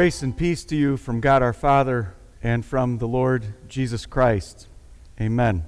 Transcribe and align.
Grace 0.00 0.22
and 0.22 0.34
peace 0.34 0.64
to 0.64 0.74
you 0.74 0.96
from 0.96 1.20
God 1.20 1.42
our 1.42 1.52
Father 1.52 2.14
and 2.42 2.64
from 2.64 2.96
the 2.96 3.06
Lord 3.06 3.68
Jesus 3.68 4.06
Christ. 4.06 4.66
Amen. 5.20 5.62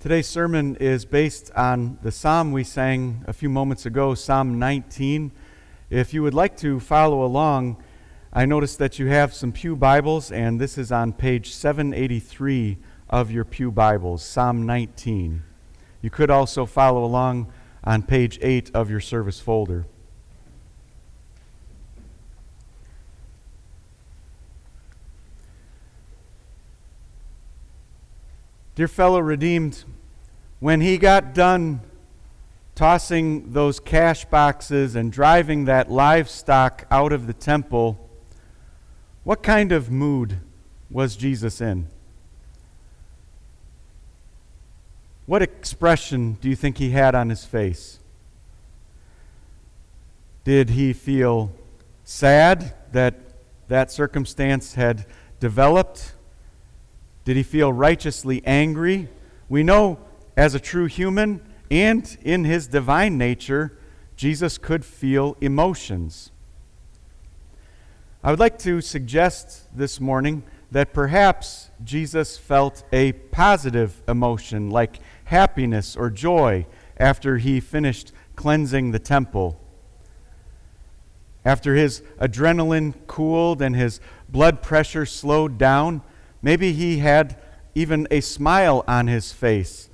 Today's 0.00 0.26
sermon 0.26 0.76
is 0.76 1.06
based 1.06 1.50
on 1.52 1.98
the 2.02 2.12
psalm 2.12 2.52
we 2.52 2.62
sang 2.62 3.24
a 3.26 3.32
few 3.32 3.48
moments 3.48 3.86
ago, 3.86 4.14
Psalm 4.14 4.58
19. 4.58 5.32
If 5.88 6.12
you 6.12 6.22
would 6.22 6.34
like 6.34 6.58
to 6.58 6.78
follow 6.78 7.24
along, 7.24 7.82
I 8.34 8.44
noticed 8.44 8.78
that 8.80 8.98
you 8.98 9.06
have 9.06 9.32
some 9.32 9.50
Pew 9.50 9.74
Bibles, 9.74 10.30
and 10.30 10.60
this 10.60 10.76
is 10.76 10.92
on 10.92 11.14
page 11.14 11.54
783 11.54 12.76
of 13.08 13.30
your 13.30 13.46
Pew 13.46 13.70
Bibles, 13.70 14.22
Psalm 14.22 14.66
19. 14.66 15.42
You 16.02 16.10
could 16.10 16.28
also 16.30 16.66
follow 16.66 17.02
along 17.02 17.50
on 17.82 18.02
page 18.02 18.38
8 18.42 18.72
of 18.74 18.90
your 18.90 19.00
service 19.00 19.40
folder. 19.40 19.86
Dear 28.76 28.88
fellow 28.88 29.20
redeemed, 29.20 29.84
when 30.60 30.82
he 30.82 30.98
got 30.98 31.32
done 31.32 31.80
tossing 32.74 33.54
those 33.54 33.80
cash 33.80 34.26
boxes 34.26 34.94
and 34.94 35.10
driving 35.10 35.64
that 35.64 35.90
livestock 35.90 36.86
out 36.90 37.10
of 37.10 37.26
the 37.26 37.32
temple, 37.32 37.98
what 39.24 39.42
kind 39.42 39.72
of 39.72 39.90
mood 39.90 40.40
was 40.90 41.16
Jesus 41.16 41.62
in? 41.62 41.86
What 45.24 45.40
expression 45.40 46.34
do 46.42 46.50
you 46.50 46.54
think 46.54 46.76
he 46.76 46.90
had 46.90 47.14
on 47.14 47.30
his 47.30 47.46
face? 47.46 47.98
Did 50.44 50.68
he 50.68 50.92
feel 50.92 51.50
sad 52.04 52.74
that 52.92 53.14
that 53.68 53.90
circumstance 53.90 54.74
had 54.74 55.06
developed? 55.40 56.12
Did 57.26 57.36
he 57.36 57.42
feel 57.42 57.72
righteously 57.72 58.40
angry? 58.46 59.08
We 59.48 59.64
know 59.64 59.98
as 60.36 60.54
a 60.54 60.60
true 60.60 60.86
human 60.86 61.42
and 61.72 62.16
in 62.22 62.44
his 62.44 62.68
divine 62.68 63.18
nature, 63.18 63.76
Jesus 64.14 64.58
could 64.58 64.84
feel 64.84 65.36
emotions. 65.40 66.30
I 68.22 68.30
would 68.30 68.38
like 68.38 68.60
to 68.60 68.80
suggest 68.80 69.76
this 69.76 70.00
morning 70.00 70.44
that 70.70 70.94
perhaps 70.94 71.70
Jesus 71.82 72.38
felt 72.38 72.84
a 72.92 73.10
positive 73.10 74.00
emotion 74.06 74.70
like 74.70 75.00
happiness 75.24 75.96
or 75.96 76.10
joy 76.10 76.64
after 76.96 77.38
he 77.38 77.58
finished 77.58 78.12
cleansing 78.36 78.92
the 78.92 79.00
temple. 79.00 79.60
After 81.44 81.74
his 81.74 82.02
adrenaline 82.20 82.94
cooled 83.08 83.60
and 83.60 83.74
his 83.74 83.98
blood 84.28 84.62
pressure 84.62 85.06
slowed 85.06 85.58
down, 85.58 86.02
Maybe 86.42 86.72
he 86.72 86.98
had 86.98 87.36
even 87.74 88.06
a 88.10 88.20
smile 88.20 88.84
on 88.88 89.06
his 89.06 89.32
face. 89.32 89.90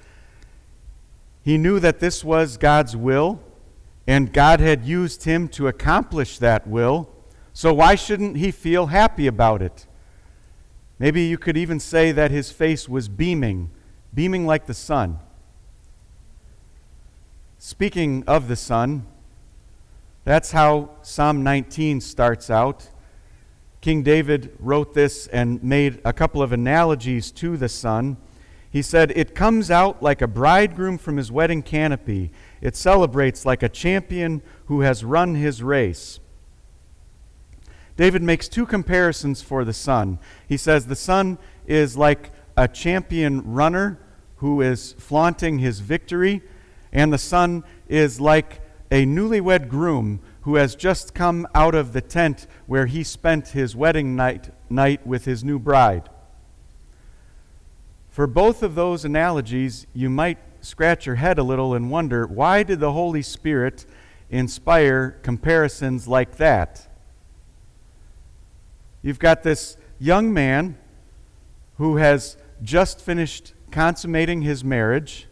He 1.42 1.58
knew 1.58 1.80
that 1.80 1.98
this 1.98 2.22
was 2.22 2.56
God's 2.56 2.96
will, 2.96 3.40
and 4.06 4.32
God 4.32 4.60
had 4.60 4.84
used 4.84 5.24
him 5.24 5.48
to 5.48 5.68
accomplish 5.68 6.38
that 6.38 6.66
will. 6.66 7.08
So 7.52 7.74
why 7.74 7.94
shouldn't 7.94 8.36
he 8.36 8.50
feel 8.50 8.86
happy 8.86 9.26
about 9.26 9.62
it? 9.62 9.86
Maybe 10.98 11.22
you 11.22 11.38
could 11.38 11.56
even 11.56 11.80
say 11.80 12.12
that 12.12 12.30
his 12.30 12.52
face 12.52 12.88
was 12.88 13.08
beaming, 13.08 13.70
beaming 14.14 14.46
like 14.46 14.66
the 14.66 14.74
sun. 14.74 15.18
Speaking 17.58 18.22
of 18.26 18.48
the 18.48 18.56
sun, 18.56 19.06
that's 20.24 20.52
how 20.52 20.90
Psalm 21.02 21.42
19 21.42 22.00
starts 22.00 22.50
out. 22.50 22.88
King 23.82 24.04
David 24.04 24.56
wrote 24.60 24.94
this 24.94 25.26
and 25.26 25.60
made 25.60 26.00
a 26.04 26.12
couple 26.12 26.40
of 26.40 26.52
analogies 26.52 27.32
to 27.32 27.56
the 27.56 27.68
sun. 27.68 28.16
He 28.70 28.80
said, 28.80 29.10
It 29.16 29.34
comes 29.34 29.72
out 29.72 30.00
like 30.00 30.22
a 30.22 30.28
bridegroom 30.28 30.98
from 30.98 31.16
his 31.16 31.32
wedding 31.32 31.62
canopy. 31.62 32.30
It 32.60 32.76
celebrates 32.76 33.44
like 33.44 33.60
a 33.60 33.68
champion 33.68 34.40
who 34.66 34.82
has 34.82 35.04
run 35.04 35.34
his 35.34 35.64
race. 35.64 36.20
David 37.96 38.22
makes 38.22 38.48
two 38.48 38.66
comparisons 38.66 39.42
for 39.42 39.64
the 39.64 39.72
sun. 39.72 40.20
He 40.48 40.56
says, 40.56 40.86
The 40.86 40.94
sun 40.94 41.38
is 41.66 41.96
like 41.96 42.30
a 42.56 42.68
champion 42.68 43.52
runner 43.52 43.98
who 44.36 44.60
is 44.60 44.92
flaunting 44.92 45.58
his 45.58 45.80
victory, 45.80 46.40
and 46.92 47.12
the 47.12 47.18
sun 47.18 47.64
is 47.88 48.20
like 48.20 48.60
a 48.92 49.04
newlywed 49.04 49.68
groom 49.68 50.20
who 50.42 50.56
has 50.56 50.74
just 50.74 51.14
come 51.14 51.46
out 51.54 51.74
of 51.74 51.92
the 51.92 52.00
tent 52.00 52.46
where 52.66 52.86
he 52.86 53.02
spent 53.04 53.48
his 53.48 53.76
wedding 53.76 54.16
night, 54.16 54.50
night 54.68 55.06
with 55.06 55.24
his 55.24 55.44
new 55.44 55.58
bride. 55.58 56.08
For 58.10 58.26
both 58.26 58.62
of 58.62 58.74
those 58.74 59.04
analogies, 59.04 59.86
you 59.94 60.10
might 60.10 60.38
scratch 60.60 61.06
your 61.06 61.16
head 61.16 61.38
a 61.38 61.42
little 61.42 61.74
and 61.74 61.90
wonder 61.90 62.26
why 62.26 62.62
did 62.62 62.80
the 62.80 62.92
Holy 62.92 63.22
Spirit 63.22 63.86
inspire 64.30 65.18
comparisons 65.22 66.08
like 66.08 66.36
that? 66.36 66.88
You've 69.00 69.18
got 69.18 69.42
this 69.42 69.76
young 69.98 70.32
man 70.32 70.76
who 71.78 71.96
has 71.96 72.36
just 72.62 73.00
finished 73.00 73.54
consummating 73.70 74.42
his 74.42 74.62
marriage 74.62 75.26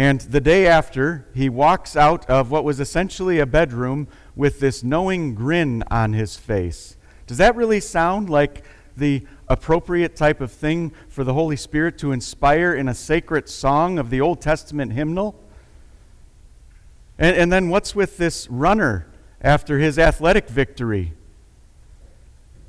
and 0.00 0.22
the 0.22 0.40
day 0.40 0.66
after, 0.66 1.26
he 1.34 1.50
walks 1.50 1.94
out 1.94 2.24
of 2.30 2.50
what 2.50 2.64
was 2.64 2.80
essentially 2.80 3.38
a 3.38 3.44
bedroom 3.44 4.08
with 4.34 4.58
this 4.58 4.82
knowing 4.82 5.34
grin 5.34 5.84
on 5.90 6.14
his 6.14 6.38
face. 6.38 6.96
Does 7.26 7.36
that 7.36 7.54
really 7.54 7.80
sound 7.80 8.30
like 8.30 8.64
the 8.96 9.26
appropriate 9.46 10.16
type 10.16 10.40
of 10.40 10.50
thing 10.50 10.94
for 11.10 11.22
the 11.22 11.34
Holy 11.34 11.54
Spirit 11.54 11.98
to 11.98 12.12
inspire 12.12 12.72
in 12.72 12.88
a 12.88 12.94
sacred 12.94 13.46
song 13.46 13.98
of 13.98 14.08
the 14.08 14.22
Old 14.22 14.40
Testament 14.40 14.94
hymnal? 14.94 15.38
And, 17.18 17.36
and 17.36 17.52
then 17.52 17.68
what's 17.68 17.94
with 17.94 18.16
this 18.16 18.48
runner 18.48 19.06
after 19.42 19.80
his 19.80 19.98
athletic 19.98 20.48
victory? 20.48 21.12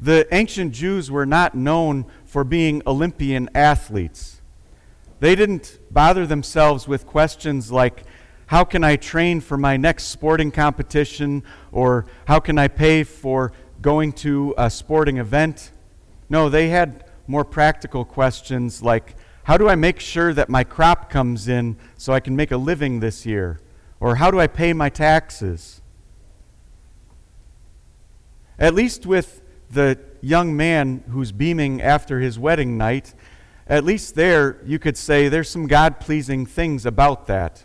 The 0.02 0.28
ancient 0.36 0.74
Jews 0.74 1.09
were 1.09 1.25
not 1.25 1.56
known 1.56 2.08
for 2.25 2.44
being 2.44 2.84
Olympian 2.86 3.50
athletes. 3.56 4.41
They 5.22 5.36
didn't 5.36 5.78
bother 5.92 6.26
themselves 6.26 6.88
with 6.88 7.06
questions 7.06 7.72
like, 7.72 8.06
how 8.48 8.64
can 8.64 8.84
I 8.84 8.96
train 8.96 9.40
for 9.40 9.56
my 9.56 9.78
next 9.78 10.06
sporting 10.06 10.50
competition? 10.50 11.44
Or 11.72 12.08
how 12.26 12.40
can 12.40 12.58
I 12.58 12.68
pay 12.68 13.04
for 13.04 13.54
going 13.84 14.14
to 14.14 14.56
a 14.58 14.72
sporting 14.72 15.18
event? 15.18 15.72
No, 16.28 16.50
they 16.50 16.70
had 16.70 17.06
more 17.28 17.46
practical 17.46 18.04
questions 18.04 18.81
like, 18.81 19.16
how 19.44 19.58
do 19.58 19.70
I 19.70 19.76
make 19.76 20.00
sure 20.00 20.34
that 20.34 20.50
my 20.50 20.64
crop 20.64 21.12
comes 21.12 21.48
in 21.48 21.78
so 21.98 22.14
I 22.14 22.20
can 22.20 22.36
make 22.36 22.50
a 22.52 22.58
living 22.58 23.00
this 23.00 23.24
year? 23.24 23.60
Or 24.00 24.16
how 24.16 24.31
do 24.31 24.40
I 24.40 24.48
pay 24.48 24.74
my 24.74 24.90
taxes? 24.90 25.81
At 28.58 28.74
least 28.74 29.06
with 29.06 29.44
the 29.70 30.00
young 30.20 30.58
man 30.58 31.04
who's 31.12 31.31
beaming 31.31 31.80
after 31.80 32.19
his 32.19 32.40
wedding 32.40 32.75
night, 32.75 33.13
at 33.71 33.85
least 33.85 34.15
there 34.15 34.59
you 34.65 34.77
could 34.77 34.97
say 34.97 35.29
there's 35.29 35.50
some 35.50 35.65
God 35.65 36.01
pleasing 36.01 36.45
things 36.45 36.85
about 36.85 37.27
that. 37.27 37.63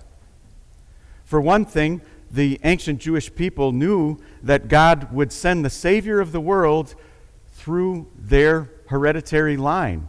For 1.24 1.40
one 1.40 1.64
thing, 1.64 2.00
the 2.30 2.60
ancient 2.62 3.00
Jewish 3.00 3.34
people 3.34 3.72
knew 3.72 4.18
that 4.40 4.68
God 4.68 5.12
would 5.12 5.32
send 5.32 5.64
the 5.64 5.70
Savior 5.70 6.20
of 6.20 6.30
the 6.30 6.40
world 6.40 6.94
through 7.54 8.06
their 8.16 8.70
hereditary 8.86 9.56
line. 9.56 10.08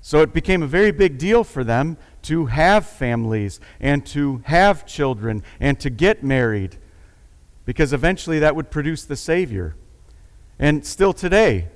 So 0.00 0.22
it 0.22 0.32
became 0.32 0.62
a 0.62 0.68
very 0.68 0.92
big 0.92 1.18
deal 1.18 1.42
for 1.42 1.64
them 1.64 1.96
to 2.22 2.46
have 2.46 2.86
families 2.86 3.58
and 3.80 4.06
to 4.06 4.42
have 4.44 4.86
children 4.86 5.42
and 5.58 5.80
to 5.80 5.90
get 5.90 6.22
married 6.22 6.76
because 7.64 7.92
eventually 7.92 8.38
that 8.38 8.54
would 8.54 8.70
produce 8.70 9.04
the 9.04 9.16
Savior. 9.16 9.74
And 10.56 10.86
still 10.86 11.12
today, 11.12 11.66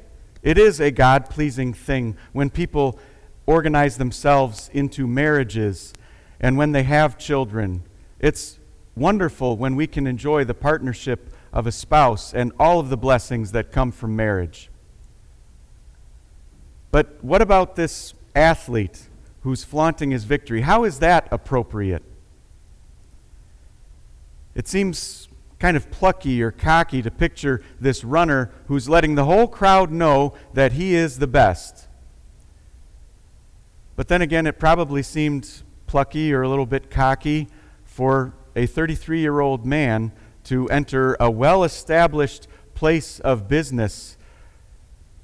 it 0.44 0.56
is 0.56 0.80
a 0.80 0.92
God 0.92 1.28
pleasing 1.30 1.74
thing 1.74 2.16
when 2.32 2.48
people 2.48 2.96
organize 3.46 3.96
themselves 3.98 4.70
into 4.72 5.06
marriages 5.06 5.92
and 6.40 6.56
when 6.56 6.72
they 6.72 6.82
have 6.82 7.18
children. 7.18 7.82
It's 8.18 8.58
wonderful 8.96 9.56
when 9.56 9.76
we 9.76 9.86
can 9.86 10.06
enjoy 10.06 10.44
the 10.44 10.54
partnership 10.54 11.30
of 11.52 11.66
a 11.66 11.72
spouse 11.72 12.34
and 12.34 12.52
all 12.58 12.80
of 12.80 12.88
the 12.88 12.96
blessings 12.96 13.52
that 13.52 13.72
come 13.72 13.92
from 13.92 14.16
marriage. 14.16 14.70
But 16.90 17.22
what 17.22 17.42
about 17.42 17.76
this 17.76 18.14
athlete 18.34 19.08
who's 19.42 19.64
flaunting 19.64 20.10
his 20.10 20.24
victory? 20.24 20.62
How 20.62 20.84
is 20.84 21.00
that 21.00 21.28
appropriate? 21.30 22.02
It 24.54 24.68
seems 24.68 25.28
kind 25.58 25.76
of 25.76 25.90
plucky 25.90 26.42
or 26.42 26.50
cocky 26.50 27.02
to 27.02 27.10
picture 27.10 27.62
this 27.80 28.04
runner 28.04 28.50
who's 28.68 28.88
letting 28.88 29.14
the 29.14 29.24
whole 29.24 29.48
crowd 29.48 29.90
know 29.90 30.34
that 30.52 30.72
he 30.72 30.94
is 30.94 31.18
the 31.18 31.26
best. 31.26 31.88
But 33.96 34.08
then 34.08 34.22
again, 34.22 34.46
it 34.46 34.58
probably 34.58 35.02
seemed 35.02 35.62
plucky 35.86 36.32
or 36.32 36.42
a 36.42 36.48
little 36.48 36.66
bit 36.66 36.90
cocky 36.90 37.48
for 37.84 38.34
a 38.56 38.66
33 38.66 39.20
year 39.20 39.40
old 39.40 39.64
man 39.64 40.12
to 40.44 40.68
enter 40.68 41.16
a 41.20 41.30
well 41.30 41.64
established 41.64 42.48
place 42.74 43.20
of 43.20 43.48
business, 43.48 44.16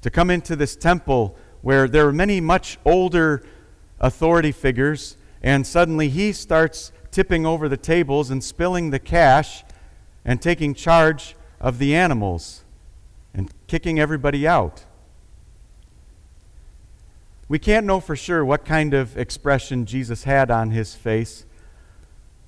to 0.01 0.09
come 0.09 0.29
into 0.29 0.55
this 0.55 0.75
temple 0.75 1.35
where 1.61 1.87
there 1.87 2.07
are 2.07 2.13
many 2.13 2.41
much 2.41 2.79
older 2.85 3.43
authority 3.99 4.51
figures, 4.51 5.17
and 5.43 5.67
suddenly 5.67 6.09
he 6.09 6.31
starts 6.31 6.91
tipping 7.11 7.45
over 7.45 7.69
the 7.69 7.77
tables 7.77 8.31
and 8.31 8.43
spilling 8.43 8.89
the 8.89 8.99
cash 8.99 9.63
and 10.25 10.41
taking 10.41 10.73
charge 10.73 11.35
of 11.59 11.77
the 11.77 11.95
animals 11.95 12.63
and 13.33 13.51
kicking 13.67 13.99
everybody 13.99 14.47
out. 14.47 14.85
We 17.51 17.59
can't 17.59 17.85
know 17.85 17.99
for 17.99 18.15
sure 18.15 18.45
what 18.45 18.63
kind 18.63 18.93
of 18.93 19.17
expression 19.17 19.85
Jesus 19.85 20.23
had 20.23 20.49
on 20.49 20.71
his 20.71 20.95
face, 20.95 21.45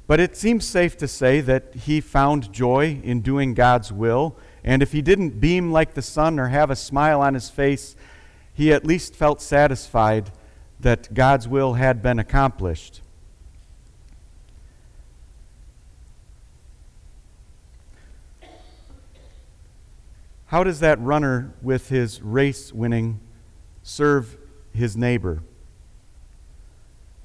but 0.08 0.22
it 0.22 0.38
seems 0.38 0.64
safe 0.64 0.96
to 0.96 1.10
say 1.10 1.42
that 1.42 1.76
he 1.76 2.00
found 2.00 2.54
joy 2.54 3.02
in 3.04 3.20
doing 3.20 3.54
God's 3.54 3.92
will. 3.92 4.38
And 4.64 4.82
if 4.82 4.94
he 4.94 5.02
didn't 5.02 5.42
beam 5.42 5.74
like 5.74 5.94
the 5.94 6.02
sun 6.02 6.40
or 6.40 6.48
have 6.48 6.70
a 6.70 6.76
smile 6.78 7.20
on 7.20 7.34
his 7.34 7.50
face, 7.50 7.98
he 8.54 8.72
at 8.72 8.86
least 8.86 9.14
felt 9.14 9.42
satisfied 9.42 10.32
that 10.80 11.14
God's 11.14 11.50
will 11.50 11.74
had 11.74 12.02
been 12.02 12.18
accomplished. 12.18 13.02
How 20.46 20.64
does 20.64 20.80
that 20.80 20.98
runner 21.02 21.54
with 21.62 21.90
his 21.90 22.22
race 22.22 22.72
winning 22.72 23.20
serve 23.82 24.38
his 24.74 24.98
neighbor. 24.98 25.44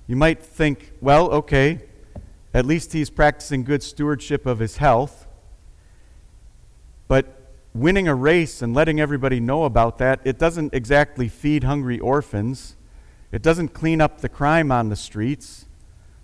You 0.07 0.17
might 0.17 0.43
think, 0.43 0.93
well, 1.01 1.31
okay, 1.31 1.83
at 2.55 2.65
least 2.65 2.93
he's 2.93 3.11
practicing 3.11 3.63
good 3.63 3.83
stewardship 3.83 4.47
of 4.47 4.59
his 4.59 4.79
health. 4.79 5.27
But 7.09 7.53
winning 7.75 8.09
a 8.09 8.15
race 8.15 8.63
and 8.63 8.75
letting 8.75 9.01
everybody 9.01 9.41
know 9.41 9.65
about 9.65 9.99
that, 9.99 10.21
it 10.25 10.39
doesn't 10.39 10.75
exactly 10.75 11.29
feed 11.29 11.65
hungry 11.65 11.99
orphans. 11.99 12.77
It 13.33 13.43
doesn't 13.43 13.69
clean 13.69 14.01
up 14.01 14.21
the 14.21 14.29
crime 14.29 14.73
on 14.73 14.89
the 14.89 14.97
streets. 14.97 15.67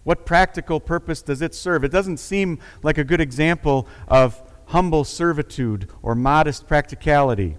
What 0.03 0.27
practical 0.27 0.81
purpose 0.81 1.23
does 1.23 1.43
it 1.43 1.55
serve? 1.55 1.85
It 1.85 1.93
doesn't 1.93 2.19
seem 2.19 2.59
like 2.83 2.99
a 2.99 3.05
good 3.05 3.21
example 3.21 3.87
of 4.09 4.43
humble 4.67 5.05
servitude 5.05 5.91
or 6.03 6.15
modest 6.15 6.67
practicality. 6.67 7.57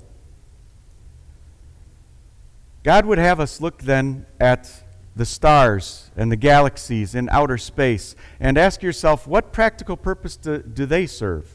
God 2.85 3.07
would 3.07 3.17
have 3.17 3.39
us 3.39 3.59
look 3.59 3.81
then 3.81 4.27
at 4.39 4.83
the 5.15 5.25
stars 5.25 6.11
and 6.15 6.31
the 6.31 6.35
galaxies 6.35 7.15
in 7.15 7.27
outer 7.29 7.57
space 7.57 8.15
and 8.39 8.59
ask 8.59 8.83
yourself, 8.83 9.25
what 9.25 9.51
practical 9.51 9.97
purpose 9.97 10.37
do, 10.37 10.59
do 10.61 10.85
they 10.85 11.07
serve? 11.07 11.49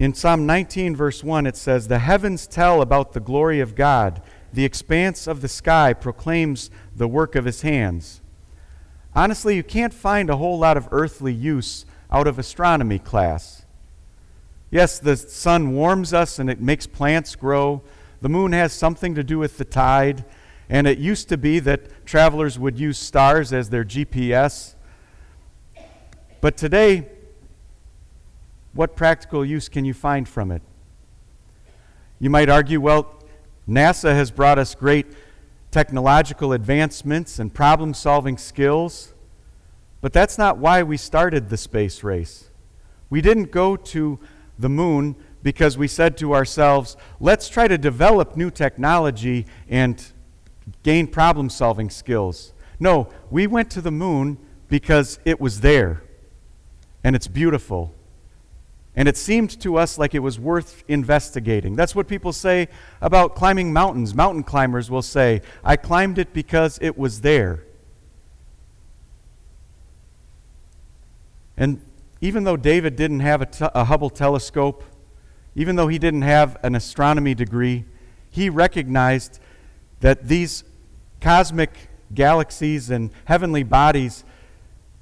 In 0.00 0.14
Psalm 0.14 0.46
19, 0.46 0.96
verse 0.96 1.22
1, 1.22 1.46
it 1.46 1.56
says, 1.56 1.86
The 1.86 2.00
heavens 2.00 2.48
tell 2.48 2.82
about 2.82 3.12
the 3.12 3.20
glory 3.20 3.60
of 3.60 3.76
God, 3.76 4.20
the 4.52 4.64
expanse 4.64 5.28
of 5.28 5.40
the 5.40 5.46
sky 5.46 5.92
proclaims 5.92 6.70
the 6.96 7.06
work 7.06 7.36
of 7.36 7.44
his 7.44 7.62
hands. 7.62 8.20
Honestly, 9.14 9.54
you 9.54 9.62
can't 9.62 9.94
find 9.94 10.28
a 10.28 10.38
whole 10.38 10.58
lot 10.58 10.76
of 10.76 10.88
earthly 10.90 11.32
use 11.32 11.86
out 12.10 12.26
of 12.26 12.36
astronomy 12.36 12.98
class. 12.98 13.63
Yes, 14.74 14.98
the 14.98 15.16
sun 15.16 15.72
warms 15.72 16.12
us 16.12 16.40
and 16.40 16.50
it 16.50 16.60
makes 16.60 16.84
plants 16.84 17.36
grow. 17.36 17.80
The 18.22 18.28
moon 18.28 18.50
has 18.50 18.72
something 18.72 19.14
to 19.14 19.22
do 19.22 19.38
with 19.38 19.56
the 19.56 19.64
tide. 19.64 20.24
And 20.68 20.88
it 20.88 20.98
used 20.98 21.28
to 21.28 21.36
be 21.36 21.60
that 21.60 22.04
travelers 22.04 22.58
would 22.58 22.76
use 22.76 22.98
stars 22.98 23.52
as 23.52 23.70
their 23.70 23.84
GPS. 23.84 24.74
But 26.40 26.56
today, 26.56 27.06
what 28.72 28.96
practical 28.96 29.44
use 29.44 29.68
can 29.68 29.84
you 29.84 29.94
find 29.94 30.28
from 30.28 30.50
it? 30.50 30.62
You 32.18 32.28
might 32.28 32.48
argue, 32.48 32.80
well, 32.80 33.14
NASA 33.68 34.12
has 34.12 34.32
brought 34.32 34.58
us 34.58 34.74
great 34.74 35.06
technological 35.70 36.52
advancements 36.52 37.38
and 37.38 37.54
problem 37.54 37.94
solving 37.94 38.36
skills, 38.36 39.14
but 40.00 40.12
that's 40.12 40.36
not 40.36 40.58
why 40.58 40.82
we 40.82 40.96
started 40.96 41.48
the 41.48 41.56
space 41.56 42.02
race. 42.02 42.50
We 43.08 43.20
didn't 43.20 43.52
go 43.52 43.76
to 43.76 44.18
the 44.58 44.68
moon 44.68 45.16
because 45.42 45.76
we 45.76 45.86
said 45.86 46.16
to 46.18 46.34
ourselves, 46.34 46.96
let's 47.20 47.48
try 47.48 47.68
to 47.68 47.76
develop 47.76 48.36
new 48.36 48.50
technology 48.50 49.46
and 49.68 50.12
gain 50.82 51.06
problem 51.06 51.50
solving 51.50 51.90
skills. 51.90 52.52
No, 52.80 53.08
we 53.30 53.46
went 53.46 53.70
to 53.72 53.80
the 53.80 53.90
moon 53.90 54.38
because 54.68 55.18
it 55.24 55.40
was 55.40 55.60
there 55.60 56.02
and 57.04 57.14
it's 57.14 57.28
beautiful. 57.28 57.94
And 58.96 59.08
it 59.08 59.16
seemed 59.16 59.60
to 59.60 59.76
us 59.76 59.98
like 59.98 60.14
it 60.14 60.20
was 60.20 60.38
worth 60.38 60.84
investigating. 60.86 61.74
That's 61.74 61.94
what 61.94 62.06
people 62.06 62.32
say 62.32 62.68
about 63.00 63.34
climbing 63.34 63.72
mountains. 63.72 64.14
Mountain 64.14 64.44
climbers 64.44 64.90
will 64.90 65.02
say, 65.02 65.42
I 65.64 65.76
climbed 65.76 66.18
it 66.18 66.32
because 66.32 66.78
it 66.80 66.96
was 66.96 67.20
there. 67.20 67.64
And 71.56 71.80
even 72.24 72.44
though 72.44 72.56
David 72.56 72.96
didn't 72.96 73.20
have 73.20 73.42
a, 73.42 73.46
t- 73.46 73.66
a 73.74 73.84
Hubble 73.84 74.08
telescope, 74.08 74.82
even 75.54 75.76
though 75.76 75.88
he 75.88 75.98
didn't 75.98 76.22
have 76.22 76.56
an 76.62 76.74
astronomy 76.74 77.34
degree, 77.34 77.84
he 78.30 78.48
recognized 78.48 79.40
that 80.00 80.26
these 80.26 80.64
cosmic 81.20 81.70
galaxies 82.14 82.88
and 82.88 83.10
heavenly 83.26 83.62
bodies, 83.62 84.24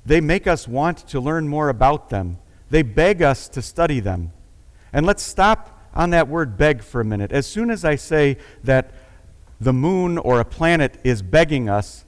they 0.04 0.20
make 0.20 0.48
us 0.48 0.66
want 0.66 0.98
to 0.98 1.20
learn 1.20 1.46
more 1.46 1.68
about 1.68 2.10
them. 2.10 2.38
They 2.70 2.82
beg 2.82 3.22
us 3.22 3.46
to 3.50 3.62
study 3.62 4.00
them. 4.00 4.32
And 4.92 5.06
let's 5.06 5.22
stop 5.22 5.80
on 5.94 6.10
that 6.10 6.26
word 6.26 6.56
beg 6.56 6.82
for 6.82 7.00
a 7.00 7.04
minute. 7.04 7.30
As 7.30 7.46
soon 7.46 7.70
as 7.70 7.84
I 7.84 7.94
say 7.94 8.36
that 8.64 8.90
the 9.60 9.72
moon 9.72 10.18
or 10.18 10.40
a 10.40 10.44
planet 10.44 10.98
is 11.04 11.22
begging 11.22 11.68
us, 11.68 12.04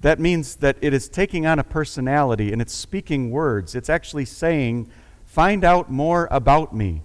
that 0.00 0.20
means 0.20 0.56
that 0.56 0.76
it 0.80 0.94
is 0.94 1.08
taking 1.08 1.46
on 1.46 1.58
a 1.58 1.64
personality 1.64 2.52
and 2.52 2.62
it's 2.62 2.74
speaking 2.74 3.30
words. 3.30 3.74
It's 3.74 3.88
actually 3.88 4.24
saying, 4.24 4.88
Find 5.24 5.64
out 5.64 5.90
more 5.90 6.26
about 6.30 6.74
me. 6.74 7.02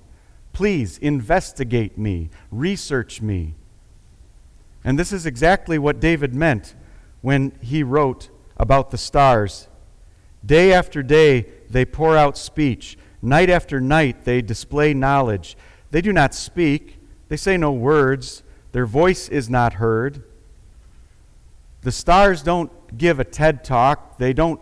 Please 0.54 0.98
investigate 1.00 1.98
me, 1.98 2.30
research 2.52 3.22
me. 3.22 3.56
And 4.84 4.98
this 4.98 5.12
is 5.12 5.26
exactly 5.26 5.78
what 5.78 6.00
David 6.00 6.34
meant 6.34 6.76
when 7.22 7.52
he 7.62 7.84
wrote 7.84 8.30
about 8.58 8.92
the 8.92 8.98
stars. 8.98 9.68
Day 10.46 10.72
after 10.74 11.02
day, 11.02 11.48
they 11.70 11.86
pour 11.86 12.16
out 12.18 12.38
speech. 12.38 12.98
Night 13.22 13.50
after 13.50 13.80
night, 13.80 14.26
they 14.26 14.42
display 14.42 14.94
knowledge. 14.94 15.58
They 15.92 16.02
do 16.02 16.14
not 16.14 16.34
speak, 16.34 17.00
they 17.30 17.38
say 17.38 17.58
no 17.58 17.72
words, 17.72 18.44
their 18.74 18.86
voice 18.86 19.30
is 19.30 19.50
not 19.50 19.74
heard. 19.74 20.24
The 21.82 21.92
stars 21.92 22.42
don't 22.44 22.72
give 22.98 23.20
a 23.20 23.24
TED 23.24 23.64
talk, 23.64 24.18
they 24.18 24.34
don't 24.34 24.62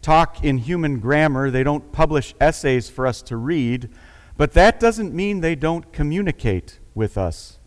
talk 0.00 0.42
in 0.44 0.58
human 0.58 0.98
grammar, 0.98 1.50
they 1.50 1.62
don't 1.62 1.92
publish 1.92 2.34
essays 2.40 2.88
for 2.88 3.06
us 3.06 3.22
to 3.22 3.36
read, 3.36 3.88
but 4.36 4.52
that 4.52 4.80
doesn't 4.80 5.14
mean 5.14 5.40
they 5.40 5.54
don't 5.54 5.92
communicate 5.92 6.78
with 6.94 7.16
us. 7.16 7.58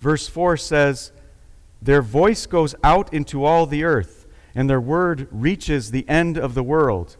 Verse 0.00 0.28
4 0.28 0.56
says, 0.56 1.12
Their 1.82 2.02
voice 2.02 2.46
goes 2.46 2.74
out 2.84 3.12
into 3.12 3.44
all 3.44 3.66
the 3.66 3.84
earth, 3.84 4.26
and 4.54 4.70
their 4.70 4.80
word 4.80 5.28
reaches 5.30 5.90
the 5.90 6.08
end 6.08 6.38
of 6.38 6.54
the 6.54 6.62
world. 6.62 7.16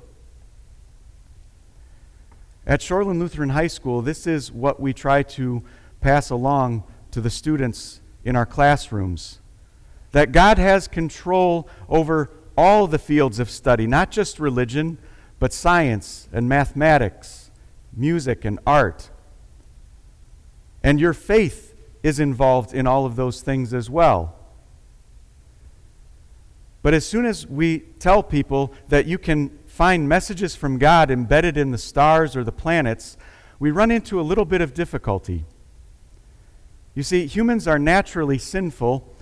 At 2.66 2.80
Shoreland 2.80 3.18
Lutheran 3.18 3.50
High 3.50 3.66
School, 3.66 4.02
this 4.02 4.26
is 4.26 4.52
what 4.52 4.78
we 4.78 4.92
try 4.92 5.22
to 5.22 5.62
pass 6.00 6.30
along 6.30 6.84
to 7.10 7.20
the 7.20 7.30
students 7.30 8.00
in 8.25 8.37
our 8.37 8.46
classrooms 8.46 9.40
that 10.12 10.33
God 10.33 10.59
has 10.59 10.88
control 10.88 11.69
over 11.88 12.31
all 12.57 12.87
the 12.87 12.99
fields 12.99 13.38
of 13.38 13.50
study, 13.50 13.87
not 13.87 14.11
just 14.11 14.41
religion, 14.41 14.99
but 15.38 15.53
science 15.53 16.29
and 16.33 16.49
mathematics, 16.49 17.50
music 17.95 18.45
and 18.45 18.59
art. 18.67 19.11
And 20.83 21.00
your 21.00 21.12
faith 21.12 21.75
is 22.03 22.19
involved 22.19 22.75
in 22.75 22.87
all 22.87 23.07
of 23.07 23.17
those 23.17 23.43
things 23.43 23.75
as 23.75 23.91
well. 23.91 24.35
But 26.83 26.95
as 26.95 27.05
soon 27.05 27.27
as 27.27 27.47
we 27.47 27.81
tell 27.99 28.23
people 28.23 28.73
that 28.88 29.07
you 29.07 29.19
can 29.19 29.50
find 29.67 30.09
messages 30.09 30.57
from 30.57 30.79
God 30.79 31.11
embedded 31.11 31.57
in 31.57 31.71
the 31.71 31.79
stars 31.79 32.35
or 32.35 32.45
the 32.45 32.53
planets, 32.53 33.17
we 33.59 33.71
run 33.71 33.91
into 33.91 34.21
a 34.21 34.23
little 34.23 34.45
bit 34.45 34.61
of 34.61 34.75
difficulty. 34.75 35.45
You 36.95 37.03
see, 37.03 37.27
humans 37.27 37.69
are 37.69 37.79
naturally 37.79 38.38
sinful 38.38 39.15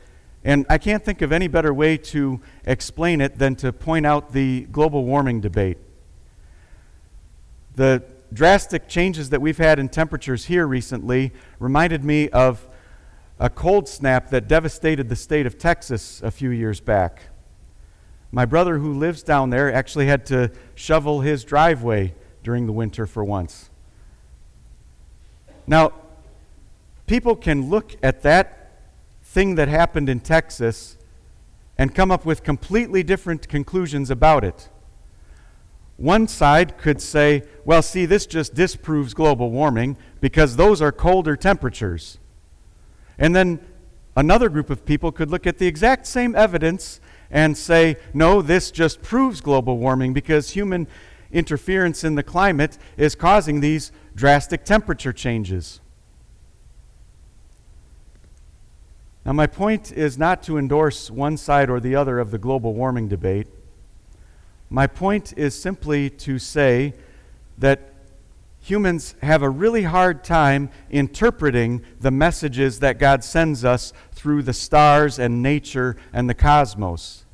and 0.47 0.65
I 0.71 0.79
can't 0.79 1.05
think 1.05 1.23
of 1.23 1.33
any 1.33 1.49
better 1.49 1.75
way 1.75 1.97
to 1.97 2.41
explain 2.65 3.21
it 3.21 3.37
than 3.37 3.57
to 3.57 3.73
point 3.73 4.07
out 4.07 4.33
the 4.33 4.61
global 4.71 5.05
warming 5.05 5.41
debate. 5.41 5.77
The 7.75 8.05
drastic 8.33 8.87
changes 8.87 9.31
that 9.31 9.41
we've 9.41 9.59
had 9.59 9.81
in 9.81 9.89
temperatures 9.89 10.45
here 10.45 10.65
recently 10.69 11.33
reminded 11.59 12.05
me 12.05 12.29
of 12.29 12.69
a 13.41 13.51
cold 13.51 13.89
snap 13.89 14.31
that 14.31 14.47
devastated 14.47 15.09
the 15.09 15.17
state 15.17 15.47
of 15.47 15.59
Texas 15.59 16.23
a 16.23 16.31
few 16.31 16.51
years 16.51 16.79
back. 16.79 17.23
My 18.31 18.45
brother, 18.45 18.79
who 18.79 18.93
lives 18.93 19.25
down 19.25 19.51
there, 19.51 19.73
actually 19.73 20.07
had 20.07 20.25
to 20.27 20.53
shovel 20.77 21.23
his 21.23 21.43
driveway 21.43 22.15
during 22.45 22.67
the 22.67 22.73
winter 22.73 23.05
for 23.05 23.25
once. 23.25 23.69
Now, 25.67 25.93
people 27.09 27.35
can 27.35 27.69
look 27.69 27.97
at 28.01 28.23
that 28.23 28.56
thing 29.37 29.55
that 29.57 29.69
happened 29.69 30.09
in 30.09 30.19
Texas 30.19 30.97
and 31.77 31.95
come 31.95 32.11
up 32.11 32.25
with 32.25 32.43
completely 32.43 33.03
different 33.03 33.47
conclusions 33.51 34.11
about 34.11 34.43
it. 34.43 34.71
One 35.99 36.27
side 36.27 36.79
could 36.79 37.03
say, 37.03 37.43
well, 37.63 37.83
see, 37.83 38.07
this 38.07 38.25
just 38.25 38.55
disproves 38.55 39.13
global 39.13 39.51
warming 39.51 39.99
because 40.23 40.57
those 40.57 40.81
are 40.81 40.91
colder 40.91 41.37
temperatures. 41.37 42.17
And 43.19 43.37
then 43.37 43.61
another 44.17 44.49
group 44.49 44.71
of 44.71 44.87
people 44.87 45.13
could 45.13 45.31
look 45.31 45.47
at 45.47 45.59
the 45.59 45.67
exact 45.67 46.07
same 46.07 46.35
evidence 46.35 46.99
and 47.31 47.59
say, 47.59 47.97
no, 48.15 48.41
this 48.41 48.71
just 48.71 49.03
proves 49.03 49.43
global 49.43 49.77
warming 49.77 50.15
because 50.15 50.49
human 50.53 50.89
interference 51.31 52.05
in 52.05 52.15
the 52.15 52.23
climate 52.23 52.79
is 52.97 53.15
causing 53.15 53.61
these 53.61 53.93
drastic 54.15 54.65
temperature 54.65 55.13
changes. 55.13 55.83
Now, 59.27 59.33
my 59.33 59.49
point 59.49 59.91
is 59.91 60.17
not 60.17 60.45
to 60.45 60.57
endorse 60.57 61.11
one 61.11 61.37
side 61.37 61.69
or 61.69 61.81
the 61.81 61.97
other 61.97 62.21
of 62.21 62.31
the 62.31 62.39
global 62.39 62.75
warming 62.75 63.09
debate. 63.09 63.49
My 64.71 64.87
point 64.87 65.37
is 65.37 65.61
simply 65.61 66.09
to 66.11 66.39
say 66.39 66.95
that 67.59 67.93
humans 68.61 69.17
have 69.23 69.43
a 69.43 69.51
really 69.51 69.83
hard 69.83 70.23
time 70.23 70.71
interpreting 70.91 71.85
the 72.01 72.13
messages 72.13 72.79
that 72.79 73.01
God 73.01 73.25
sends 73.25 73.65
us 73.65 73.93
through 74.13 74.45
the 74.45 74.53
stars 74.53 75.19
and 75.19 75.43
nature 75.43 75.97
and 76.13 76.31
the 76.31 76.35
cosmos. 76.35 77.25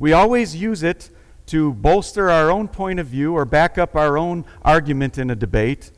We 0.00 0.12
always 0.12 0.56
use 0.56 0.82
it 0.82 1.10
to 1.46 1.74
bolster 1.74 2.28
our 2.28 2.50
own 2.50 2.66
point 2.66 2.98
of 2.98 3.06
view 3.06 3.34
or 3.34 3.44
back 3.44 3.78
up 3.78 3.94
our 3.94 4.18
own 4.18 4.44
argument 4.62 5.16
in 5.16 5.30
a 5.30 5.36
debate 5.36 5.92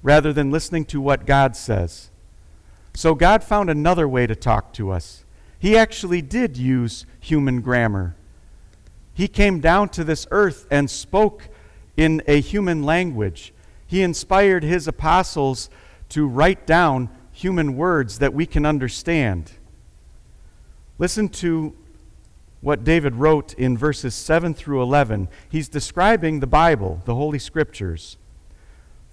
rather 0.00 0.32
than 0.32 0.52
listening 0.52 0.84
to 0.84 1.00
what 1.00 1.26
God 1.26 1.56
says. 1.56 2.09
So 3.00 3.14
God 3.14 3.42
found 3.42 3.70
another 3.70 4.06
way 4.06 4.26
to 4.26 4.36
talk 4.36 4.74
to 4.74 4.90
us. 4.90 5.24
He 5.58 5.74
actually 5.74 6.20
did 6.20 6.58
use 6.58 7.06
human 7.18 7.62
grammar. 7.62 8.14
He 9.14 9.26
came 9.26 9.58
down 9.58 9.88
to 9.92 10.04
this 10.04 10.26
earth 10.30 10.66
and 10.70 10.90
spoke 10.90 11.48
in 11.96 12.20
a 12.26 12.42
human 12.42 12.82
language. 12.82 13.54
He 13.86 14.02
inspired 14.02 14.64
his 14.64 14.86
apostles 14.86 15.70
to 16.10 16.26
write 16.26 16.66
down 16.66 17.08
human 17.32 17.74
words 17.74 18.18
that 18.18 18.34
we 18.34 18.44
can 18.44 18.66
understand. 18.66 19.52
Listen 20.98 21.30
to 21.30 21.74
what 22.60 22.84
David 22.84 23.14
wrote 23.14 23.54
in 23.54 23.78
verses 23.78 24.14
7 24.14 24.52
through 24.52 24.82
11. 24.82 25.28
He's 25.48 25.70
describing 25.70 26.40
the 26.40 26.46
Bible, 26.46 27.00
the 27.06 27.14
Holy 27.14 27.38
Scriptures. 27.38 28.18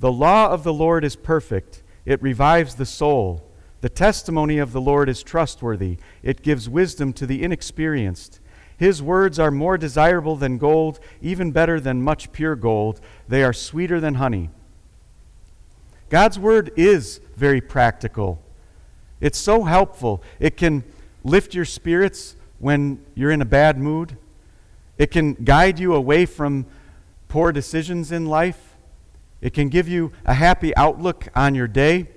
The 0.01 0.11
law 0.11 0.49
of 0.49 0.65
the 0.65 0.73
Lord 0.73 1.05
is 1.05 1.15
perfect, 1.15 1.83
it 2.05 2.21
revives 2.21 2.75
the 2.75 2.85
soul. 2.85 3.46
The 3.81 3.89
testimony 3.89 4.57
of 4.57 4.71
the 4.71 4.81
Lord 4.81 5.07
is 5.09 5.23
trustworthy, 5.23 5.97
it 6.23 6.41
gives 6.41 6.69
wisdom 6.69 7.13
to 7.13 7.25
the 7.25 7.43
inexperienced. 7.43 8.39
His 8.77 9.01
words 9.01 9.39
are 9.39 9.49
more 9.49 9.77
desirable 9.77 10.35
than 10.35 10.57
gold, 10.57 10.99
even 11.21 11.51
better 11.51 11.79
than 11.79 12.03
much 12.03 12.31
pure 12.31 12.55
gold. 12.55 13.01
They 13.27 13.43
are 13.43 13.53
sweeter 13.53 13.99
than 13.99 14.15
honey. 14.15 14.51
God's 16.09 16.37
word 16.37 16.71
is 16.75 17.19
very 17.35 17.59
practical. 17.59 18.41
It's 19.19 19.39
so 19.39 19.63
helpful. 19.63 20.21
It 20.39 20.57
can 20.57 20.83
lift 21.23 21.55
your 21.55 21.65
spirits 21.65 22.35
when 22.59 23.03
you're 23.15 23.31
in 23.31 23.41
a 23.41 23.45
bad 23.45 23.77
mood, 23.77 24.17
it 24.97 25.11
can 25.11 25.33
guide 25.33 25.79
you 25.79 25.93
away 25.93 26.25
from 26.25 26.65
poor 27.27 27.51
decisions 27.51 28.11
in 28.11 28.25
life, 28.25 28.75
it 29.41 29.53
can 29.53 29.69
give 29.69 29.87
you 29.87 30.11
a 30.25 30.33
happy 30.33 30.75
outlook 30.75 31.27
on 31.35 31.53
your 31.53 31.67
day. 31.67 32.07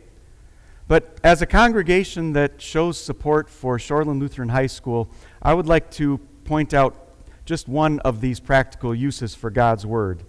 But 0.90 1.20
as 1.22 1.40
a 1.40 1.46
congregation 1.46 2.32
that 2.32 2.60
shows 2.60 2.98
support 2.98 3.48
for 3.48 3.78
Shoreland 3.78 4.18
Lutheran 4.18 4.48
High 4.48 4.66
School, 4.66 5.08
I 5.40 5.54
would 5.54 5.66
like 5.66 5.88
to 5.92 6.18
point 6.44 6.74
out 6.74 7.12
just 7.44 7.68
one 7.68 8.00
of 8.00 8.20
these 8.20 8.40
practical 8.40 8.92
uses 8.92 9.32
for 9.32 9.50
God's 9.50 9.86
Word. 9.86 10.24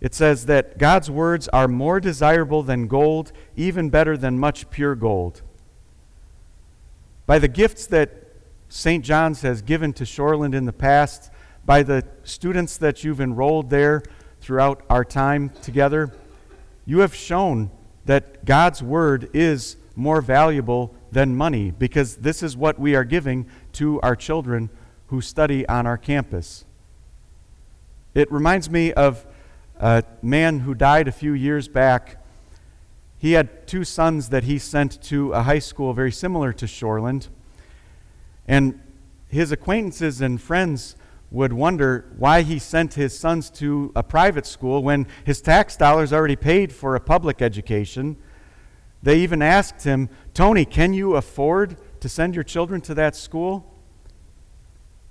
It 0.00 0.14
says 0.14 0.46
that 0.46 0.78
God's 0.78 1.10
words 1.10 1.48
are 1.48 1.68
more 1.68 2.00
desirable 2.00 2.62
than 2.62 2.86
gold, 2.86 3.32
even 3.54 3.90
better 3.90 4.16
than 4.16 4.38
much 4.38 4.70
pure 4.70 4.94
gold. 4.94 5.42
By 7.26 7.38
the 7.38 7.46
gifts 7.46 7.86
that 7.88 8.10
St. 8.70 9.04
John's 9.04 9.42
has 9.42 9.60
given 9.60 9.92
to 9.92 10.04
Shoreland 10.04 10.54
in 10.54 10.64
the 10.64 10.72
past, 10.72 11.30
by 11.66 11.82
the 11.82 12.06
students 12.24 12.78
that 12.78 13.04
you've 13.04 13.20
enrolled 13.20 13.68
there 13.68 14.02
throughout 14.40 14.82
our 14.88 15.04
time 15.04 15.50
together, 15.60 16.10
you 16.86 17.00
have 17.00 17.14
shown 17.14 17.70
that 18.04 18.44
God's 18.44 18.82
word 18.82 19.30
is 19.32 19.76
more 19.94 20.20
valuable 20.20 20.94
than 21.10 21.36
money 21.36 21.70
because 21.70 22.16
this 22.16 22.42
is 22.42 22.56
what 22.56 22.78
we 22.78 22.94
are 22.94 23.04
giving 23.04 23.46
to 23.72 24.00
our 24.00 24.16
children 24.16 24.70
who 25.08 25.20
study 25.20 25.68
on 25.68 25.86
our 25.86 25.98
campus. 25.98 26.64
It 28.14 28.30
reminds 28.32 28.70
me 28.70 28.92
of 28.92 29.26
a 29.78 30.04
man 30.22 30.60
who 30.60 30.74
died 30.74 31.08
a 31.08 31.12
few 31.12 31.32
years 31.32 31.68
back. 31.68 32.22
He 33.18 33.32
had 33.32 33.66
two 33.66 33.84
sons 33.84 34.30
that 34.30 34.44
he 34.44 34.58
sent 34.58 35.02
to 35.04 35.32
a 35.32 35.42
high 35.42 35.58
school 35.58 35.92
very 35.92 36.12
similar 36.12 36.52
to 36.54 36.66
Shoreland. 36.66 37.28
And 38.48 38.80
his 39.28 39.52
acquaintances 39.52 40.20
and 40.20 40.40
friends 40.40 40.96
would 41.32 41.52
wonder 41.52 42.12
why 42.18 42.42
he 42.42 42.58
sent 42.58 42.92
his 42.94 43.18
sons 43.18 43.48
to 43.48 43.90
a 43.96 44.02
private 44.02 44.44
school 44.46 44.82
when 44.82 45.06
his 45.24 45.40
tax 45.40 45.76
dollars 45.76 46.12
already 46.12 46.36
paid 46.36 46.70
for 46.72 46.94
a 46.94 47.00
public 47.00 47.40
education. 47.40 48.16
They 49.02 49.18
even 49.20 49.40
asked 49.40 49.82
him, 49.82 50.10
Tony, 50.34 50.66
can 50.66 50.92
you 50.92 51.16
afford 51.16 51.78
to 52.00 52.08
send 52.08 52.34
your 52.34 52.44
children 52.44 52.82
to 52.82 52.94
that 52.94 53.16
school? 53.16 53.74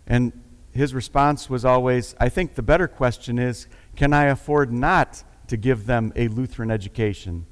And 0.06 0.32
his 0.72 0.94
response 0.94 1.50
was 1.50 1.66
always, 1.66 2.16
I 2.20 2.30
think 2.30 2.54
the 2.54 2.62
better 2.62 2.88
question 2.88 3.40
is, 3.40 3.68
can 3.96 4.14
I 4.14 4.26
afford 4.26 4.72
not 4.72 5.24
to 5.48 5.58
give 5.58 5.88
them 5.88 6.14
a 6.16 6.28
Lutheran 6.28 6.70
education? 6.70 7.48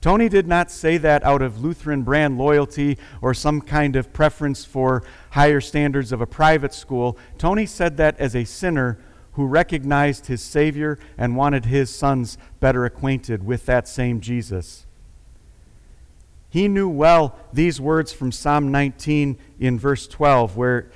Tony 0.00 0.28
did 0.28 0.46
not 0.46 0.70
say 0.70 0.96
that 0.96 1.24
out 1.24 1.42
of 1.42 1.62
Lutheran 1.62 2.02
brand 2.02 2.38
loyalty 2.38 2.96
or 3.20 3.34
some 3.34 3.60
kind 3.60 3.96
of 3.96 4.12
preference 4.12 4.64
for 4.64 5.02
higher 5.30 5.60
standards 5.60 6.12
of 6.12 6.20
a 6.20 6.26
private 6.26 6.72
school. 6.72 7.18
Tony 7.36 7.66
said 7.66 7.96
that 7.96 8.18
as 8.20 8.36
a 8.36 8.44
sinner 8.44 8.98
who 9.32 9.46
recognized 9.46 10.26
his 10.26 10.42
Savior 10.42 10.98
and 11.16 11.36
wanted 11.36 11.64
his 11.64 11.94
sons 11.94 12.38
better 12.60 12.84
acquainted 12.84 13.44
with 13.44 13.66
that 13.66 13.88
same 13.88 14.20
Jesus. 14.20 14.86
He 16.50 16.68
knew 16.68 16.88
well 16.88 17.36
these 17.52 17.80
words 17.80 18.12
from 18.12 18.32
Psalm 18.32 18.70
19 18.70 19.36
in 19.60 19.78
verse 19.78 20.06
12, 20.06 20.56
where 20.56 20.90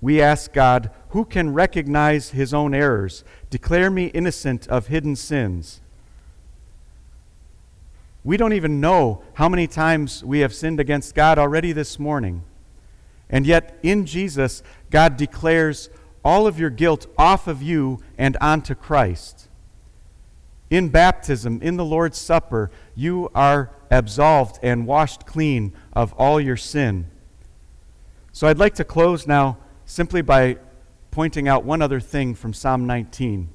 we 0.00 0.20
ask 0.20 0.52
God, 0.52 0.90
Who 1.10 1.24
can 1.24 1.54
recognize 1.54 2.30
his 2.30 2.52
own 2.52 2.74
errors? 2.74 3.24
Declare 3.50 3.90
me 3.90 4.06
innocent 4.06 4.68
of 4.68 4.88
hidden 4.88 5.16
sins. 5.16 5.80
We 8.24 8.36
don't 8.36 8.52
even 8.52 8.80
know 8.80 9.22
how 9.34 9.48
many 9.48 9.66
times 9.66 10.24
we 10.24 10.40
have 10.40 10.54
sinned 10.54 10.80
against 10.80 11.14
God 11.14 11.38
already 11.38 11.72
this 11.72 11.98
morning. 11.98 12.42
And 13.30 13.46
yet, 13.46 13.78
in 13.82 14.06
Jesus, 14.06 14.62
God 14.90 15.16
declares 15.16 15.90
all 16.24 16.46
of 16.46 16.58
your 16.58 16.70
guilt 16.70 17.06
off 17.16 17.46
of 17.46 17.62
you 17.62 18.02
and 18.16 18.36
onto 18.40 18.74
Christ. 18.74 19.48
In 20.70 20.88
baptism, 20.88 21.60
in 21.62 21.76
the 21.76 21.84
Lord's 21.84 22.18
Supper, 22.18 22.70
you 22.94 23.30
are 23.34 23.70
absolved 23.90 24.58
and 24.62 24.86
washed 24.86 25.24
clean 25.24 25.72
of 25.92 26.12
all 26.14 26.40
your 26.40 26.56
sin. 26.56 27.06
So 28.32 28.46
I'd 28.46 28.58
like 28.58 28.74
to 28.74 28.84
close 28.84 29.26
now 29.26 29.58
simply 29.86 30.20
by 30.20 30.58
pointing 31.10 31.48
out 31.48 31.64
one 31.64 31.80
other 31.80 32.00
thing 32.00 32.34
from 32.34 32.52
Psalm 32.52 32.86
19. 32.86 33.48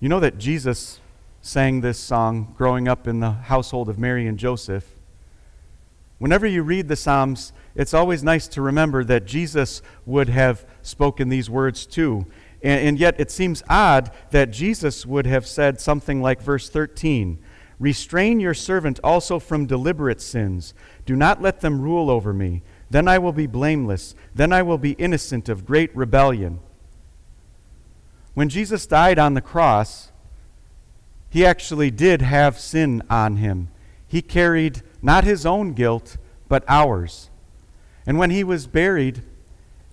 You 0.00 0.08
know 0.08 0.20
that 0.20 0.38
Jesus 0.38 0.98
sang 1.42 1.80
this 1.80 1.98
song 1.98 2.54
growing 2.56 2.86
up 2.86 3.06
in 3.06 3.20
the 3.20 3.30
household 3.30 3.88
of 3.88 3.98
Mary 3.98 4.26
and 4.26 4.38
Joseph. 4.38 4.84
Whenever 6.18 6.46
you 6.46 6.62
read 6.62 6.88
the 6.88 6.96
Psalms, 6.96 7.52
it's 7.74 7.94
always 7.94 8.22
nice 8.22 8.46
to 8.48 8.60
remember 8.60 9.02
that 9.04 9.24
Jesus 9.24 9.80
would 10.04 10.28
have 10.28 10.66
spoken 10.82 11.30
these 11.30 11.48
words 11.48 11.86
too. 11.86 12.26
And, 12.62 12.88
and, 12.88 12.98
yet 12.98 13.18
it 13.18 13.30
seems 13.30 13.62
odd 13.70 14.10
that 14.32 14.50
Jesus 14.50 15.06
would 15.06 15.26
have 15.26 15.46
said 15.46 15.80
something 15.80 16.20
like 16.20 16.42
verse 16.42 16.68
13 16.68 17.38
Restrain 17.78 18.38
your 18.38 18.52
servant 18.52 19.00
also 19.02 19.38
from 19.38 19.64
deliberate 19.64 20.20
sins. 20.20 20.74
Do 21.06 21.16
not 21.16 21.40
let 21.40 21.62
them 21.62 21.80
rule 21.80 22.10
over 22.10 22.34
me. 22.34 22.62
Then 22.90 23.08
I 23.08 23.18
will 23.18 23.32
be 23.32 23.46
blameless. 23.46 24.14
Then 24.34 24.52
I 24.52 24.60
will 24.60 24.76
be 24.76 24.92
innocent 24.92 25.48
of 25.48 25.64
great 25.64 25.96
rebellion. 25.96 26.60
When 28.34 28.50
Jesus 28.50 28.86
died 28.86 29.18
on 29.18 29.32
the 29.32 29.40
cross, 29.40 30.09
he 31.30 31.46
actually 31.46 31.90
did 31.90 32.20
have 32.20 32.58
sin 32.58 33.02
on 33.08 33.36
him. 33.36 33.68
He 34.06 34.20
carried 34.20 34.82
not 35.00 35.24
his 35.24 35.46
own 35.46 35.72
guilt, 35.72 36.16
but 36.48 36.64
ours. 36.68 37.30
And 38.04 38.18
when 38.18 38.30
he 38.30 38.42
was 38.42 38.66
buried, 38.66 39.22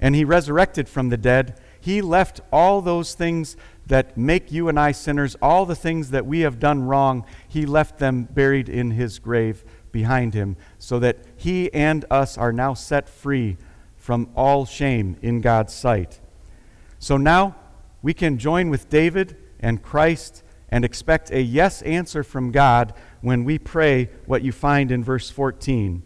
and 0.01 0.15
he 0.15 0.25
resurrected 0.25 0.89
from 0.89 1.09
the 1.09 1.17
dead, 1.17 1.59
he 1.79 2.01
left 2.01 2.41
all 2.51 2.81
those 2.81 3.13
things 3.13 3.55
that 3.85 4.17
make 4.17 4.51
you 4.51 4.67
and 4.67 4.79
I 4.79 4.91
sinners, 4.91 5.35
all 5.41 5.65
the 5.65 5.75
things 5.75 6.09
that 6.09 6.25
we 6.25 6.41
have 6.41 6.59
done 6.59 6.83
wrong, 6.83 7.25
he 7.47 7.65
left 7.65 7.99
them 7.99 8.23
buried 8.23 8.67
in 8.67 8.91
his 8.91 9.19
grave 9.19 9.63
behind 9.91 10.33
him, 10.33 10.57
so 10.77 10.99
that 10.99 11.19
he 11.35 11.73
and 11.73 12.03
us 12.11 12.37
are 12.37 12.51
now 12.51 12.73
set 12.73 13.07
free 13.07 13.57
from 13.95 14.29
all 14.35 14.65
shame 14.65 15.17
in 15.21 15.41
God's 15.41 15.73
sight. 15.73 16.19
So 16.99 17.17
now 17.17 17.55
we 18.01 18.13
can 18.13 18.37
join 18.37 18.69
with 18.69 18.89
David 18.89 19.37
and 19.59 19.81
Christ 19.81 20.43
and 20.69 20.83
expect 20.83 21.31
a 21.31 21.41
yes 21.41 21.81
answer 21.83 22.23
from 22.23 22.51
God 22.51 22.93
when 23.21 23.43
we 23.43 23.57
pray 23.57 24.09
what 24.25 24.41
you 24.41 24.51
find 24.51 24.91
in 24.91 25.03
verse 25.03 25.29
14. 25.29 26.03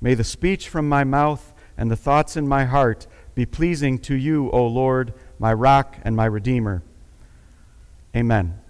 May 0.00 0.14
the 0.14 0.24
speech 0.24 0.68
from 0.68 0.88
my 0.88 1.04
mouth 1.04 1.52
and 1.76 1.90
the 1.90 1.96
thoughts 1.96 2.36
in 2.36 2.46
my 2.46 2.64
heart 2.64 3.06
be 3.34 3.46
pleasing 3.46 3.98
to 4.00 4.14
you, 4.14 4.50
O 4.50 4.66
Lord, 4.66 5.14
my 5.38 5.52
rock 5.52 5.96
and 6.02 6.14
my 6.14 6.26
redeemer. 6.26 6.82
Amen. 8.14 8.61